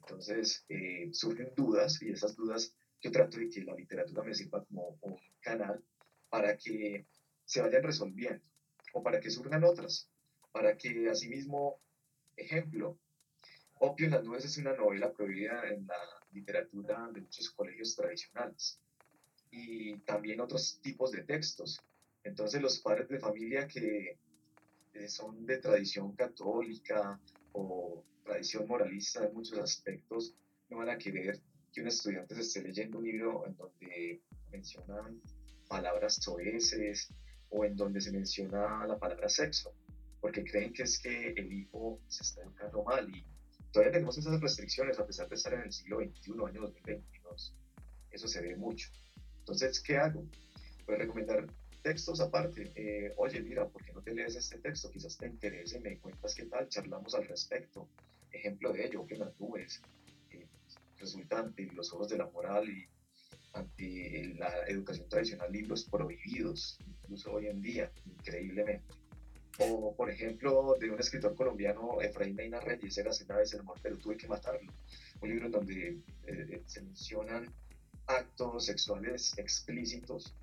Entonces 0.00 0.64
eh, 0.68 1.08
surgen 1.12 1.52
dudas 1.54 2.00
y 2.02 2.10
esas 2.10 2.34
dudas 2.36 2.74
yo 3.00 3.10
trato 3.10 3.38
de 3.38 3.48
que 3.48 3.62
la 3.62 3.74
literatura 3.74 4.22
me 4.22 4.34
sirva 4.34 4.64
como 4.64 4.98
un 5.00 5.16
canal 5.40 5.82
para 6.28 6.56
que 6.56 7.06
se 7.44 7.60
vayan 7.60 7.82
resolviendo 7.82 8.44
o 8.92 9.02
para 9.02 9.20
que 9.20 9.30
surjan 9.30 9.64
otras, 9.64 10.10
para 10.52 10.76
que 10.76 11.08
asimismo, 11.08 11.80
ejemplo, 12.36 12.98
Opio 13.82 14.04
en 14.04 14.12
las 14.12 14.22
nubes 14.22 14.44
es 14.44 14.58
una 14.58 14.74
novela 14.74 15.10
prohibida 15.10 15.66
en 15.70 15.86
la 15.86 15.96
literatura 16.32 17.08
de 17.14 17.22
muchos 17.22 17.50
colegios 17.50 17.96
tradicionales. 17.96 18.78
y 19.52 19.98
también 20.00 20.40
otros 20.40 20.80
tipos 20.82 21.10
de 21.10 21.24
textos. 21.24 21.80
Entonces 22.22 22.60
los 22.60 22.78
padres 22.80 23.08
de 23.08 23.18
familia 23.18 23.66
que 23.66 24.18
eh, 24.92 25.08
son 25.08 25.46
de 25.46 25.56
tradición 25.58 26.14
católica 26.14 27.18
o 27.52 28.04
tradición 28.24 28.66
moralista 28.66 29.24
en 29.24 29.34
muchos 29.34 29.58
aspectos, 29.58 30.34
no 30.68 30.78
van 30.78 30.90
a 30.90 30.98
querer 30.98 31.40
que 31.72 31.80
un 31.80 31.88
estudiante 31.88 32.34
se 32.34 32.40
esté 32.40 32.62
leyendo 32.62 32.98
un 32.98 33.04
libro 33.04 33.46
en 33.46 33.56
donde 33.56 34.22
mencionan 34.50 35.20
palabras 35.68 36.16
soeces 36.16 37.12
o 37.50 37.64
en 37.64 37.76
donde 37.76 38.00
se 38.00 38.12
menciona 38.12 38.86
la 38.86 38.98
palabra 38.98 39.28
sexo, 39.28 39.72
porque 40.20 40.44
creen 40.44 40.72
que 40.72 40.82
es 40.82 40.98
que 40.98 41.28
el 41.28 41.52
hijo 41.52 42.00
se 42.08 42.22
está 42.22 42.42
educando 42.42 42.82
mal 42.84 43.08
y 43.14 43.24
todavía 43.72 43.92
tenemos 43.92 44.18
esas 44.18 44.40
restricciones 44.40 44.98
a 44.98 45.06
pesar 45.06 45.28
de 45.28 45.36
estar 45.36 45.54
en 45.54 45.62
el 45.62 45.72
siglo 45.72 46.00
XXI, 46.00 46.32
año 46.46 46.60
2022. 46.62 47.56
Eso 48.10 48.28
se 48.28 48.40
ve 48.40 48.56
mucho. 48.56 48.90
Entonces, 49.38 49.80
¿qué 49.80 49.96
hago? 49.96 50.24
Pues 50.84 50.98
recomendar 50.98 51.46
textos 51.82 52.20
aparte. 52.20 52.72
Eh, 52.74 53.12
Oye, 53.16 53.40
mira, 53.40 53.66
¿por 53.68 53.84
qué 53.84 53.92
no 53.92 54.02
te 54.02 54.14
lees 54.14 54.36
este 54.36 54.58
texto? 54.58 54.90
Quizás 54.90 55.16
te 55.16 55.26
interese, 55.26 55.80
me 55.80 55.98
cuentas 55.98 56.34
qué 56.34 56.44
tal, 56.46 56.68
charlamos 56.68 57.14
al 57.14 57.26
respecto. 57.26 57.88
Ejemplo 58.32 58.72
de 58.72 58.86
ello, 58.86 59.06
que 59.06 59.16
las 59.16 59.38
nubes 59.40 59.82
eh, 60.30 60.46
resulta 60.98 61.40
ante 61.40 61.66
los 61.72 61.92
ojos 61.92 62.08
de 62.08 62.18
la 62.18 62.26
moral 62.26 62.68
y 62.68 62.88
ante 63.52 64.34
la 64.38 64.66
educación 64.68 65.08
tradicional 65.08 65.50
libros 65.50 65.84
prohibidos, 65.84 66.78
incluso 66.86 67.32
hoy 67.32 67.48
en 67.48 67.60
día, 67.60 67.90
increíblemente. 68.06 68.94
O, 69.58 69.94
por 69.94 70.10
ejemplo, 70.10 70.76
de 70.80 70.90
un 70.90 70.98
escritor 70.98 71.34
colombiano, 71.34 72.00
Efraín 72.00 72.36
Neina 72.36 72.60
Reyes, 72.60 72.96
era 72.96 73.10
una 73.10 73.36
vez 73.36 73.52
el 73.52 73.60
amor, 73.60 73.78
pero 73.82 73.98
tuve 73.98 74.16
que 74.16 74.26
matarlo. 74.26 74.72
Un 75.20 75.28
libro 75.28 75.46
en 75.46 75.52
donde 75.52 75.88
eh, 75.88 75.98
eh, 76.26 76.62
se 76.64 76.80
mencionan 76.82 77.52
actos 78.06 78.64
sexuales 78.64 79.36
explícitos 79.36 80.34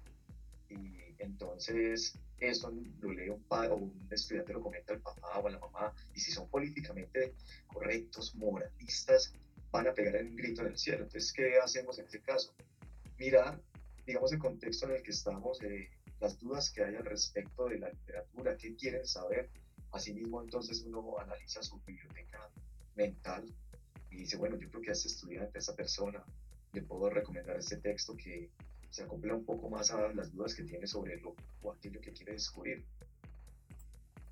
y 0.69 1.06
entonces 1.19 2.17
eso 2.39 2.71
lo 2.99 3.11
lee 3.11 3.29
un 3.29 3.43
padre 3.43 3.69
o 3.69 3.77
un 3.77 4.07
estudiante 4.11 4.53
lo 4.53 4.61
comenta 4.61 4.93
al 4.93 5.01
papá 5.01 5.39
o 5.39 5.47
a 5.47 5.51
la 5.51 5.59
mamá 5.59 5.93
y 6.13 6.19
si 6.19 6.31
son 6.31 6.47
políticamente 6.49 7.33
correctos, 7.67 8.35
moralistas, 8.35 9.33
van 9.71 9.87
a 9.87 9.93
pegar 9.93 10.15
el 10.15 10.35
grito 10.35 10.61
en 10.61 10.67
el 10.67 10.77
cielo. 10.77 11.03
Entonces, 11.03 11.33
¿qué 11.33 11.57
hacemos 11.57 11.97
en 11.99 12.05
este 12.05 12.21
caso? 12.21 12.53
Mirar, 13.17 13.59
digamos, 14.05 14.31
el 14.31 14.39
contexto 14.39 14.87
en 14.87 14.95
el 14.97 15.03
que 15.03 15.11
estamos, 15.11 15.61
eh, 15.63 15.89
las 16.19 16.37
dudas 16.39 16.69
que 16.71 16.83
hay 16.83 16.95
al 16.95 17.05
respecto 17.05 17.67
de 17.67 17.79
la 17.79 17.89
literatura, 17.89 18.57
qué 18.57 18.75
quieren 18.75 19.05
saber. 19.05 19.49
Asimismo, 19.91 20.41
entonces 20.41 20.83
uno 20.83 21.17
analiza 21.19 21.63
su 21.63 21.79
biblioteca 21.81 22.49
mental 22.95 23.45
y 24.11 24.17
dice, 24.17 24.37
bueno, 24.37 24.57
yo 24.57 24.69
creo 24.69 24.81
que 24.81 24.89
a 24.89 24.93
este 24.93 25.07
estudiante, 25.07 25.57
a 25.57 25.59
esta 25.59 25.75
persona, 25.75 26.23
le 26.73 26.81
puedo 26.81 27.09
recomendar 27.09 27.57
este 27.57 27.77
texto 27.77 28.15
que 28.15 28.49
se 28.89 29.03
acopla 29.03 29.35
un 29.35 29.45
poco 29.45 29.69
más 29.69 29.91
a 29.91 30.13
las 30.13 30.31
dudas 30.31 30.55
que 30.55 30.63
tiene 30.63 30.87
sobre 30.87 31.19
lo 31.19 31.35
o 31.61 31.71
aquello 31.71 31.99
que 32.01 32.11
quiere 32.11 32.33
descubrir. 32.33 32.85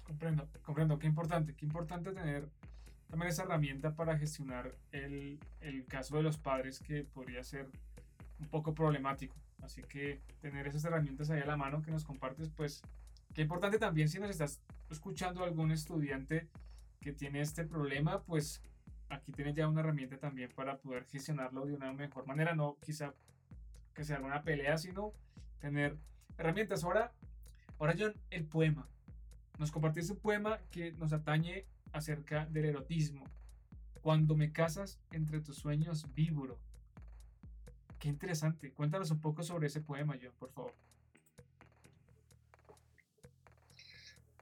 Comprendo, 0.03 0.47
comprendo, 0.61 0.99
qué 0.99 1.07
importante, 1.07 1.55
qué 1.55 1.65
importante 1.65 2.11
tener 2.11 2.47
también 3.09 3.29
esa 3.29 3.43
herramienta 3.43 3.95
para 3.95 4.17
gestionar 4.17 4.75
el, 4.91 5.39
el 5.61 5.85
caso 5.85 6.17
de 6.17 6.23
los 6.23 6.37
padres 6.37 6.79
que 6.79 7.03
podría 7.03 7.43
ser 7.43 7.67
un 8.39 8.47
poco 8.47 8.73
problemático. 8.73 9.35
Así 9.61 9.81
que 9.83 10.21
tener 10.41 10.67
esas 10.67 10.85
herramientas 10.85 11.29
ahí 11.29 11.41
a 11.41 11.45
la 11.45 11.57
mano 11.57 11.81
que 11.81 11.91
nos 11.91 12.03
compartes, 12.03 12.49
pues 12.49 12.81
qué 13.33 13.41
importante 13.41 13.79
también 13.79 14.09
si 14.09 14.19
nos 14.19 14.29
estás 14.29 14.61
escuchando 14.89 15.43
algún 15.43 15.71
estudiante 15.71 16.47
que 17.01 17.13
tiene 17.13 17.41
este 17.41 17.65
problema, 17.65 18.21
pues 18.23 18.61
aquí 19.09 19.31
tienes 19.31 19.55
ya 19.55 19.67
una 19.67 19.81
herramienta 19.81 20.17
también 20.17 20.51
para 20.55 20.77
poder 20.77 21.05
gestionarlo 21.05 21.65
de 21.65 21.73
una 21.73 21.91
mejor 21.93 22.25
manera, 22.25 22.55
no 22.55 22.77
quizá 22.81 23.13
que 23.95 24.03
sea 24.03 24.19
una 24.19 24.43
pelea, 24.43 24.77
sino 24.77 25.13
tener 25.59 25.97
herramientas. 26.37 26.83
Ahora, 26.83 27.11
ahora 27.79 27.95
John, 27.97 28.13
el 28.29 28.45
poema. 28.45 28.87
Nos 29.57 29.71
compartiste 29.71 30.11
un 30.11 30.19
poema 30.19 30.59
que 30.69 30.91
nos 30.91 31.13
atañe 31.13 31.65
acerca 31.93 32.45
del 32.47 32.65
erotismo. 32.65 33.23
Cuando 34.01 34.35
me 34.35 34.51
casas 34.51 34.99
entre 35.11 35.39
tus 35.39 35.57
sueños 35.57 36.13
vibro. 36.13 36.59
Qué 37.97 38.09
interesante. 38.09 38.71
Cuéntanos 38.71 39.09
un 39.09 39.21
poco 39.21 39.41
sobre 39.41 39.67
ese 39.67 39.81
poema, 39.81 40.15
John, 40.21 40.33
por 40.37 40.51
favor. 40.51 40.73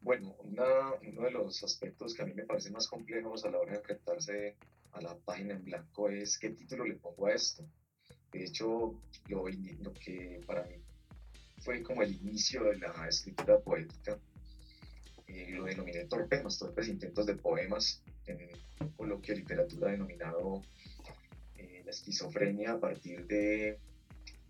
Bueno, 0.01 0.35
uno 0.41 1.21
de 1.23 1.31
los 1.31 1.63
aspectos 1.63 2.13
que 2.13 2.23
a 2.23 2.25
mí 2.25 2.33
me 2.33 2.43
parecen 2.43 2.73
más 2.73 2.89
complejos 2.89 3.45
a 3.45 3.51
la 3.51 3.59
hora 3.59 3.71
de 3.71 3.77
enfrentarse 3.77 4.57
a 4.91 5.01
la 5.01 5.15
página 5.15 5.53
en 5.53 5.63
blanco 5.63 6.09
es 6.09 6.37
qué 6.37 6.49
título 6.49 6.85
le 6.85 6.95
pongo 6.95 7.27
a 7.27 7.33
esto. 7.33 7.63
De 8.33 8.43
hecho, 8.43 8.99
lo, 9.27 9.45
lo 9.47 9.93
que 9.93 10.41
para 10.45 10.63
mí 10.63 10.75
fue 11.59 11.81
como 11.83 12.01
el 12.01 12.13
inicio 12.13 12.63
de 12.63 12.77
la 12.77 13.07
escritura 13.07 13.59
poética, 13.59 14.17
eh, 15.27 15.51
lo 15.51 15.65
denominé 15.65 16.05
torpe, 16.05 16.43
los 16.43 16.59
torpes 16.59 16.87
intentos 16.87 17.25
de 17.25 17.35
poemas, 17.35 18.01
en 18.25 18.49
un 18.79 18.89
coloquio 18.89 19.33
de 19.33 19.41
literatura 19.41 19.91
denominado 19.91 20.61
eh, 21.57 21.81
La 21.85 21.91
esquizofrenia 21.91 22.73
a 22.73 22.79
partir 22.79 23.25
de 23.27 23.79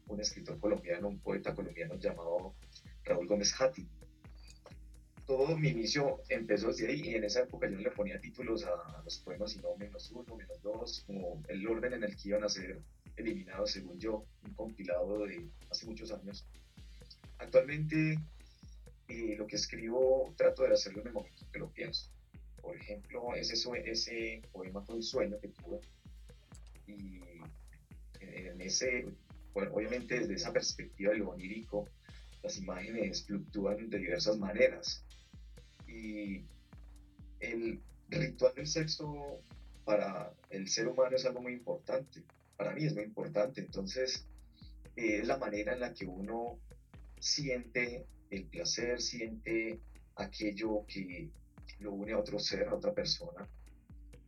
un 0.07 0.19
escritor 0.19 0.59
colombiano, 0.59 1.07
un 1.07 1.19
poeta 1.19 1.53
colombiano 1.53 1.95
llamado 1.95 2.55
Raúl 3.03 3.27
Gómez 3.27 3.53
Hati 3.59 3.87
todo 5.25 5.57
mi 5.57 5.69
inicio 5.69 6.21
empezó 6.29 6.67
desde 6.67 6.87
ahí 6.87 7.01
y 7.01 7.15
en 7.15 7.23
esa 7.23 7.41
época 7.41 7.69
yo 7.69 7.77
no 7.77 7.81
le 7.81 7.91
ponía 7.91 8.19
títulos 8.19 8.65
a, 8.65 9.01
los 9.03 9.19
poemas, 9.19 9.51
sino 9.51 9.75
menos 9.77 10.11
uno, 10.11 10.35
menos 10.35 10.61
dos, 10.61 11.03
como 11.07 11.41
el 11.47 11.65
orden 11.67 11.93
en 11.93 12.03
el 12.03 12.15
que 12.15 12.29
iban 12.29 12.43
a 12.43 12.49
ser 12.49 12.81
eliminados, 13.15 13.71
según 13.71 13.99
yo, 13.99 14.25
un 14.45 14.53
compilado 14.53 15.25
de 15.25 15.47
hace 15.69 15.85
muchos 15.85 16.11
años. 16.11 16.45
Actualmente 17.37 18.19
eh, 19.07 19.35
lo 19.37 19.47
que 19.47 19.55
escribo 19.55 20.33
trato 20.37 20.63
de 20.63 20.73
hacerlo 20.73 21.01
en 21.01 21.07
el 21.07 21.13
momento 21.13 21.45
que 21.51 21.59
lo 21.59 21.69
pienso. 21.69 22.09
Por 22.61 22.77
ejemplo, 22.77 23.35
ese, 23.35 23.55
ese 23.85 24.41
poema 24.51 24.81
fue 24.81 24.95
un 24.95 25.03
sueño 25.03 25.39
que 25.39 25.49
tuve 25.49 25.79
y 26.87 27.21
en 28.21 28.61
ese, 28.61 29.05
bueno, 29.53 29.73
obviamente 29.73 30.19
desde 30.19 30.35
esa 30.35 30.53
perspectiva 30.53 31.11
de 31.11 31.19
lo 31.19 31.29
onírico, 31.29 31.87
las 32.41 32.57
imágenes 32.57 33.25
fluctúan 33.25 33.89
de 33.89 33.97
diversas 33.97 34.37
maneras 34.37 35.03
y 35.87 36.43
el 37.39 37.79
ritual 38.09 38.53
del 38.55 38.67
sexo 38.67 39.39
para 39.85 40.33
el 40.49 40.67
ser 40.67 40.87
humano 40.87 41.15
es 41.15 41.25
algo 41.25 41.41
muy 41.41 41.53
importante. 41.53 42.23
Para 42.63 42.75
mí 42.75 42.85
es 42.85 42.93
muy 42.93 43.03
importante. 43.03 43.59
Entonces, 43.59 44.25
eh, 44.95 45.17
es 45.19 45.27
la 45.27 45.37
manera 45.37 45.73
en 45.73 45.81
la 45.81 45.93
que 45.93 46.05
uno 46.05 46.61
siente 47.19 48.05
el 48.29 48.45
placer, 48.45 49.01
siente 49.01 49.81
aquello 50.15 50.85
que 50.87 51.29
lo 51.79 51.91
une 51.91 52.13
a 52.13 52.19
otro 52.19 52.39
ser, 52.39 52.69
a 52.69 52.75
otra 52.75 52.93
persona. 52.93 53.49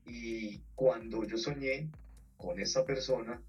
Y 0.06 0.60
cuando 0.76 1.24
yo 1.24 1.38
soñé 1.38 1.90
con 2.36 2.60
esa 2.60 2.84
persona, 2.84 3.42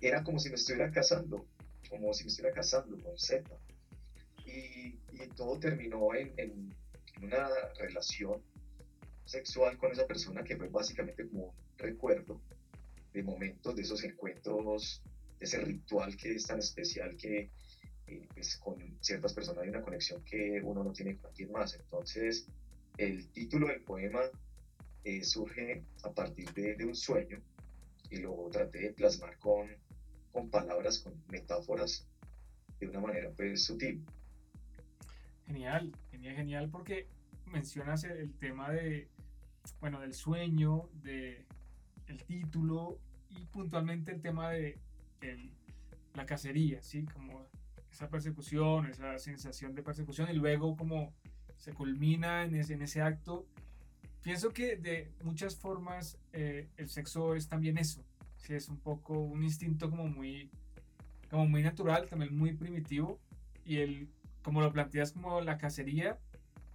era 0.00 0.22
como 0.22 0.38
si 0.38 0.48
me 0.48 0.54
estuviera 0.54 0.92
casando, 0.92 1.44
como 1.88 2.14
si 2.14 2.22
me 2.22 2.28
estuviera 2.30 2.54
casando 2.54 3.02
con 3.02 3.18
Z. 3.18 3.50
Y, 4.46 5.00
todo 5.36 5.58
terminó 5.58 6.14
en 6.14 6.72
una 7.20 7.48
relación 7.78 8.40
sexual 9.24 9.76
con 9.76 9.90
esa 9.90 10.06
persona 10.06 10.44
que 10.44 10.56
fue 10.56 10.68
básicamente 10.68 11.28
como 11.28 11.46
un 11.46 11.52
recuerdo 11.78 12.40
de 13.12 13.22
momentos 13.22 13.74
de 13.76 13.82
esos 13.82 14.02
encuentros, 14.04 15.02
de 15.38 15.46
ese 15.46 15.60
ritual 15.60 16.16
que 16.16 16.34
es 16.34 16.46
tan 16.46 16.58
especial 16.58 17.16
que 17.16 17.50
eh, 18.06 18.28
pues 18.34 18.56
con 18.56 18.76
ciertas 19.00 19.32
personas 19.32 19.62
hay 19.62 19.68
una 19.70 19.82
conexión 19.82 20.22
que 20.24 20.60
uno 20.62 20.82
no 20.82 20.92
tiene 20.92 21.16
con 21.16 21.30
alguien 21.30 21.52
más. 21.52 21.74
Entonces, 21.74 22.46
el 22.96 23.28
título 23.28 23.68
del 23.68 23.82
poema 23.82 24.20
eh, 25.04 25.24
surge 25.24 25.82
a 26.02 26.10
partir 26.10 26.52
de, 26.52 26.74
de, 26.74 26.84
un 26.84 26.94
sueño 26.94 27.40
y 28.10 28.16
lo 28.16 28.48
traté 28.50 28.80
de 28.80 28.92
plasmar 28.92 29.38
con, 29.38 29.68
con 30.32 30.50
palabras, 30.50 30.98
con 30.98 31.14
metáforas, 31.28 32.06
de 32.80 32.88
una 32.88 33.00
manera 33.00 33.30
pues 33.36 33.64
sutil. 33.64 34.04
Genial, 35.46 35.92
genial, 36.10 36.36
genial, 36.36 36.70
porque 36.70 37.08
mencionas 37.46 38.04
el, 38.04 38.32
tema 38.34 38.70
de, 38.70 39.08
bueno, 39.80 40.00
del 40.00 40.14
sueño, 40.14 40.88
de 41.02 41.44
el 42.10 42.22
título 42.24 42.98
y 43.30 43.46
puntualmente 43.46 44.12
el 44.12 44.20
tema 44.20 44.50
de 44.50 44.78
la 46.14 46.26
cacería, 46.26 46.82
¿sí? 46.82 47.04
Como 47.04 47.46
esa 47.90 48.08
persecución, 48.08 48.86
esa 48.86 49.18
sensación 49.18 49.74
de 49.74 49.82
persecución 49.82 50.28
y 50.30 50.34
luego 50.34 50.76
como 50.76 51.12
se 51.56 51.72
culmina 51.72 52.44
en 52.44 52.54
ese, 52.56 52.74
en 52.74 52.82
ese 52.82 53.02
acto. 53.02 53.46
Pienso 54.22 54.50
que 54.50 54.76
de 54.76 55.12
muchas 55.22 55.56
formas 55.56 56.18
eh, 56.32 56.68
el 56.76 56.88
sexo 56.88 57.34
es 57.34 57.48
también 57.48 57.78
eso, 57.78 58.04
¿sí? 58.36 58.54
es 58.54 58.68
un 58.68 58.78
poco 58.78 59.18
un 59.18 59.42
instinto 59.42 59.88
como 59.88 60.06
muy, 60.08 60.50
como 61.30 61.46
muy 61.46 61.62
natural, 61.62 62.08
también 62.08 62.36
muy 62.36 62.52
primitivo 62.52 63.18
y 63.64 63.78
el 63.78 64.08
como 64.42 64.60
lo 64.60 64.72
planteas 64.72 65.12
como 65.12 65.40
la 65.40 65.58
cacería, 65.58 66.18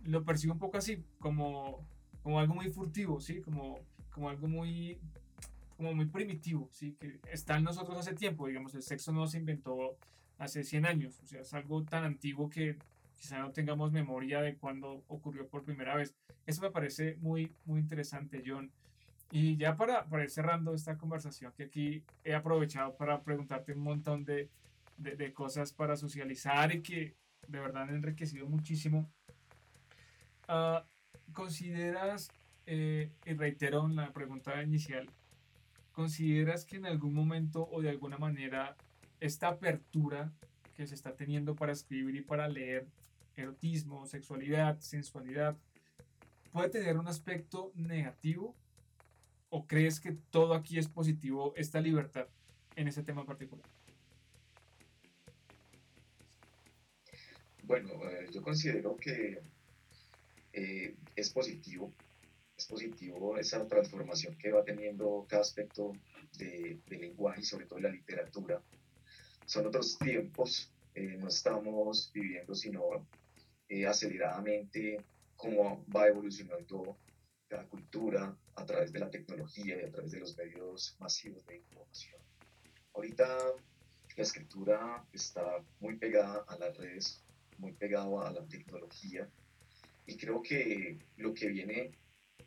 lo 0.04 0.24
percibo 0.24 0.54
un 0.54 0.60
poco 0.60 0.78
así, 0.78 1.04
como, 1.20 1.84
como 2.22 2.40
algo 2.40 2.54
muy 2.54 2.70
furtivo, 2.70 3.20
¿sí? 3.20 3.42
Como, 3.42 3.80
como 4.12 4.30
algo 4.30 4.48
muy, 4.48 5.00
como 5.78 5.94
muy 5.94 6.06
primitivo, 6.06 6.70
¿sí? 6.72 6.96
Que 7.00 7.20
está 7.32 7.58
en 7.58 7.64
nosotros 7.64 7.98
hace 7.98 8.14
tiempo, 8.14 8.48
digamos, 8.48 8.74
el 8.76 8.82
sexo 8.82 9.12
no 9.12 9.28
se 9.28 9.38
inventó 9.38 9.98
hace 10.38 10.64
100 10.64 10.86
años, 10.86 11.20
o 11.24 11.28
sea, 11.28 11.42
es 11.42 11.54
algo 11.54 11.84
tan 11.84 12.04
antiguo 12.04 12.50
que 12.50 12.78
quizá 13.16 13.40
no 13.40 13.52
tengamos 13.52 13.92
memoria 13.92 14.42
de 14.42 14.56
cuándo 14.56 15.04
ocurrió 15.08 15.48
por 15.48 15.64
primera 15.64 15.96
vez. 15.96 16.14
Eso 16.46 16.62
me 16.62 16.72
parece 16.72 17.16
muy, 17.22 17.52
muy 17.66 17.80
interesante, 17.80 18.44
John. 18.46 18.72
Y 19.32 19.58
ya 19.58 19.76
para, 19.76 20.06
para 20.06 20.24
ir 20.24 20.30
cerrando 20.30 20.74
esta 20.74 20.98
conversación, 20.98 21.52
que 21.58 21.64
aquí 21.64 22.04
he 22.24 22.36
aprovechado 22.36 22.96
para 22.96 23.22
preguntarte 23.22 23.74
un 23.74 23.80
montón 23.80 24.24
de, 24.24 24.50
de, 24.98 25.34
cosas 25.34 25.74
para 25.74 25.98
socializar 25.98 26.74
y 26.74 26.82
que 26.82 27.16
de 27.48 27.60
verdad 27.60 27.84
han 27.84 27.96
enriquecido 27.96 28.48
muchísimo. 28.48 29.10
Uh, 30.48 30.80
¿Consideras, 31.34 32.30
eh, 32.66 33.10
y 33.26 33.34
reitero 33.34 33.88
la 33.88 34.14
pregunta 34.14 34.62
inicial, 34.62 35.10
¿consideras 35.96 36.66
que 36.66 36.76
en 36.76 36.86
algún 36.86 37.14
momento 37.14 37.68
o 37.72 37.82
de 37.82 37.90
alguna 37.90 38.18
manera 38.18 38.76
esta 39.22 39.48
apertura 39.48 40.32
que 40.76 40.86
se 40.86 40.94
está 40.94 41.16
teniendo 41.16 41.56
para 41.56 41.72
escribir 41.72 42.16
y 42.18 42.22
para 42.22 42.50
leer 42.50 42.86
erotismo, 43.38 44.06
sexualidad, 44.06 44.78
sensualidad, 44.80 45.56
puede 46.52 46.70
tener 46.70 46.98
un 46.98 47.08
aspecto 47.08 47.72
negativo? 47.76 48.54
¿O 49.50 49.66
crees 49.66 50.02
que 50.02 50.12
todo 50.32 50.54
aquí 50.54 50.78
es 50.78 50.90
positivo, 50.90 51.54
esta 51.56 51.80
libertad 51.80 52.28
en 52.76 52.90
ese 52.90 53.02
tema 53.04 53.26
particular? 53.26 53.66
Bueno, 57.64 57.90
eh, 58.10 58.28
yo 58.34 58.42
considero 58.42 58.98
que 58.98 59.42
eh, 60.52 60.96
es 61.16 61.30
positivo, 61.30 61.94
es 62.58 62.66
positivo 62.68 63.38
esa 63.38 63.68
transformación 63.68 64.38
que 64.38 64.52
va 64.52 64.64
teniendo 64.64 65.26
cada 65.28 65.42
aspecto 65.42 65.94
de, 66.38 66.80
lenguaje 66.88 67.42
y 67.42 67.46
sobre 67.46 67.66
todo 67.66 67.80
la 67.80 67.90
literatura. 67.90 68.62
Son 69.46 69.66
otros 69.66 69.98
tiempos, 70.00 70.72
eh, 70.94 71.18
no 71.18 71.28
estamos 71.28 72.12
viviendo 72.14 72.56
sino 72.56 73.08
aceleradamente 73.88 75.04
cómo 75.36 75.84
va 75.94 76.08
evolucionando 76.08 76.98
la 77.50 77.66
cultura 77.66 78.36
a 78.56 78.66
través 78.66 78.92
de 78.92 79.00
la 79.00 79.10
tecnología 79.10 79.78
y 79.82 79.84
a 79.84 79.92
través 79.92 80.12
de 80.12 80.20
los 80.20 80.38
medios 80.38 80.96
masivos 81.00 81.46
de 81.46 81.58
información. 81.58 82.22
Ahorita 82.94 83.28
la 84.16 84.24
escritura 84.24 85.06
está 85.12 85.64
muy 85.80 85.98
pegada 85.98 86.46
a 86.48 86.58
las 86.58 86.78
redes, 86.78 87.24
muy 87.58 87.74
pegado 87.74 88.22
a 88.22 88.32
la 88.32 88.46
tecnología 88.46 89.30
y 90.06 90.16
creo 90.16 90.42
que 90.42 91.00
lo 91.18 91.34
que 91.34 91.48
viene 91.50 91.92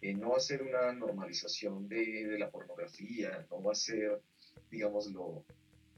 eh, 0.00 0.14
no 0.14 0.30
va 0.30 0.36
a 0.36 0.40
ser 0.40 0.62
una 0.62 0.92
normalización 0.92 1.88
de, 1.88 2.26
de, 2.26 2.38
la 2.38 2.50
pornografía, 2.50 3.46
no 3.50 3.62
va 3.62 3.72
a 3.72 3.74
ser, 3.74 4.22
digámoslo, 4.70 5.44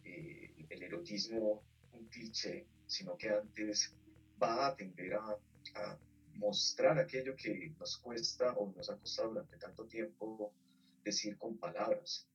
eh, 0.05 0.67
el 0.69 0.83
erotismo 0.83 1.63
un 1.93 2.07
cliché, 2.07 2.67
sino 2.87 3.17
que 3.17 3.29
antes 3.31 3.95
va 4.43 4.69
a 4.69 4.77
tender 4.77 5.15
a, 5.15 5.37
a 5.75 5.99
mostrar 6.35 6.99
aquello 6.99 7.37
que 7.37 7.73
nos 7.79 7.99
cuesta 7.99 8.55
o 8.55 8.73
nos 8.75 8.89
ha 8.89 8.97
costado 8.97 9.31
durante 9.31 9.59
tanto 9.59 9.85
tiempo 9.85 10.53
decir 11.05 11.37
con 11.37 11.59
palabras. 11.59 12.27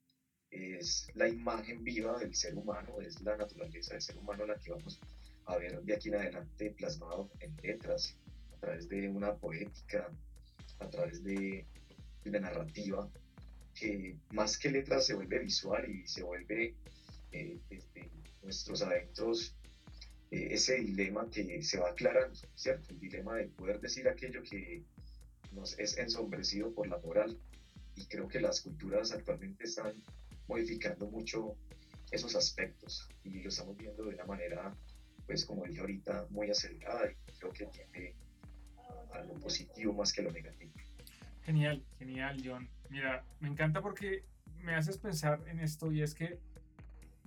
Es 0.51 1.07
la 1.15 1.27
imagen 1.27 1.84
viva 1.84 2.17
del 2.19 2.36
ser 2.36 2.55
humano, 2.55 3.01
es 3.01 3.19
la 3.22 3.36
naturaleza 3.36 3.93
del 3.93 4.01
ser 4.01 4.17
humano 4.17 4.45
la 4.45 4.57
que 4.60 4.72
vamos 4.72 5.00
a 5.45 5.57
ver 5.57 5.81
de 5.81 5.93
aquí 5.93 6.10
en 6.10 6.15
adelante 6.15 6.72
plasmado 6.72 7.29
en 7.39 7.55
letras, 7.63 8.17
a 8.53 8.57
través 8.57 8.88
de 8.88 9.10
una 9.10 9.36
poética, 9.36 10.12
a 10.79 10.89
través 10.89 11.24
de, 11.24 11.65
una 12.25 12.39
narrativa, 12.39 13.08
que 13.75 14.17
más 14.32 14.58
que 14.58 14.72
letras 14.72 15.05
se 15.05 15.13
vuelve 15.13 15.39
visual 15.39 15.88
y 15.88 16.08
se 16.08 16.24
vuelve 16.24 16.75
eh, 17.32 17.60
desde 17.70 18.10
nuestros 18.41 18.82
adentros 18.82 19.55
eh, 20.32 20.48
ese 20.51 20.77
dilema 20.77 21.29
que 21.29 21.62
se 21.62 21.77
va 21.77 21.89
aclarando, 21.89 22.39
¿cierto? 22.55 22.89
El 22.89 23.00
dilema 23.00 23.36
de 23.36 23.46
poder 23.50 23.79
decir 23.79 24.08
aquello 24.08 24.41
que 24.41 24.84
nos 25.51 25.77
es 25.77 25.98
ensombrecido 25.98 26.73
por 26.73 26.88
la 26.88 26.97
moral. 26.97 27.38
Y 27.95 28.06
creo 28.08 28.28
que 28.28 28.41
las 28.41 28.62
culturas 28.62 29.12
actualmente 29.12 29.65
están 29.65 29.93
modificando 30.47 31.08
mucho 31.08 31.56
esos 32.12 32.36
aspectos 32.36 33.08
y 33.23 33.41
lo 33.41 33.50
estamos 33.50 33.78
viendo 33.78 34.04
de 34.04 34.15
una 34.15 34.26
manera 34.26 34.76
pues 35.26 35.45
como 35.45 35.65
dije 35.65 35.80
ahorita, 35.80 36.28
muy 36.30 36.50
acelerada 36.50 37.12
y 37.12 37.32
creo 37.39 37.52
que 37.52 37.65
tiene 37.67 38.15
lo 39.23 39.34
positivo 39.36 39.93
más 39.93 40.12
que 40.13 40.21
lo 40.21 40.32
negativo. 40.32 40.71
Genial, 41.43 41.84
genial, 41.99 42.41
John. 42.43 42.67
Mira, 42.89 43.23
me 43.39 43.49
encanta 43.49 43.82
porque 43.82 44.23
me 44.63 44.75
haces 44.75 44.97
pensar 44.97 45.41
en 45.47 45.60
esto 45.60 45.91
y 45.91 46.01
es 46.01 46.15
que 46.15 46.39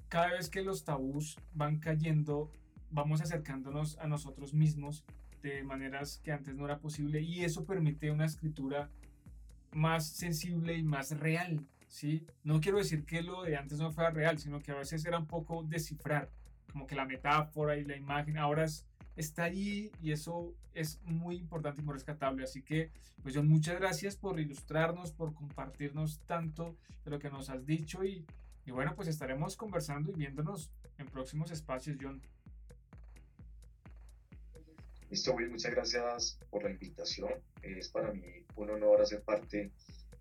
cada 0.08 0.32
vez 0.32 0.48
que 0.48 0.62
los 0.62 0.84
tabús 0.84 1.38
van 1.52 1.78
cayendo, 1.78 2.50
vamos 2.90 3.20
acercándonos 3.20 3.98
a 3.98 4.06
nosotros 4.06 4.54
mismos 4.54 5.04
de 5.42 5.62
maneras 5.62 6.20
que 6.24 6.32
antes 6.32 6.54
no 6.56 6.64
era 6.64 6.78
posible 6.78 7.20
y 7.20 7.44
eso 7.44 7.64
permite 7.64 8.10
una 8.10 8.24
escritura 8.24 8.90
más 9.72 10.08
sensible 10.08 10.76
y 10.76 10.82
más 10.82 11.10
real, 11.12 11.64
¿sí? 11.86 12.26
No 12.42 12.60
quiero 12.60 12.78
decir 12.78 13.04
que 13.04 13.22
lo 13.22 13.42
de 13.42 13.56
antes 13.56 13.78
no 13.78 13.92
fuera 13.92 14.10
real, 14.10 14.38
sino 14.38 14.58
que 14.60 14.72
a 14.72 14.76
veces 14.76 15.04
era 15.04 15.18
un 15.18 15.26
poco 15.26 15.62
descifrar 15.62 16.30
como 16.72 16.86
que 16.86 16.94
la 16.94 17.04
metáfora 17.04 17.76
y 17.76 17.84
la 17.84 17.96
imagen 17.96 18.38
ahora 18.38 18.66
está 19.18 19.44
allí 19.44 19.90
y 20.00 20.12
eso 20.12 20.54
es 20.74 21.00
muy 21.02 21.36
importante 21.36 21.80
y 21.80 21.84
muy 21.84 21.94
rescatable. 21.94 22.44
Así 22.44 22.62
que, 22.62 22.90
pues 23.22 23.34
John, 23.34 23.48
muchas 23.48 23.78
gracias 23.78 24.16
por 24.16 24.38
ilustrarnos, 24.40 25.12
por 25.12 25.34
compartirnos 25.34 26.20
tanto 26.20 26.76
de 27.04 27.10
lo 27.10 27.18
que 27.18 27.30
nos 27.30 27.50
has 27.50 27.66
dicho 27.66 28.04
y, 28.04 28.24
y 28.64 28.70
bueno, 28.70 28.94
pues 28.94 29.08
estaremos 29.08 29.56
conversando 29.56 30.12
y 30.12 30.14
viéndonos 30.14 30.70
en 30.98 31.06
próximos 31.06 31.50
espacios, 31.50 31.98
John. 32.00 32.22
Listo, 35.10 35.34
muchas 35.34 35.72
gracias 35.72 36.38
por 36.50 36.62
la 36.62 36.70
invitación. 36.70 37.32
Es 37.62 37.88
para 37.88 38.12
mí 38.12 38.44
un 38.56 38.70
honor 38.70 39.00
hacer 39.00 39.22
parte 39.22 39.70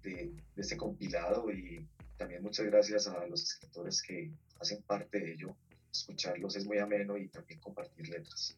de 0.01 0.31
este 0.55 0.77
compilado 0.77 1.51
y 1.51 1.85
también 2.17 2.41
muchas 2.41 2.65
gracias 2.65 3.07
a 3.07 3.27
los 3.27 3.43
escritores 3.43 4.01
que 4.01 4.31
hacen 4.59 4.81
parte 4.83 5.19
de 5.19 5.33
ello 5.33 5.55
escucharlos 5.91 6.55
es 6.55 6.65
muy 6.65 6.77
ameno 6.77 7.17
y 7.17 7.27
también 7.27 7.59
compartir 7.59 8.07
letras. 8.09 8.57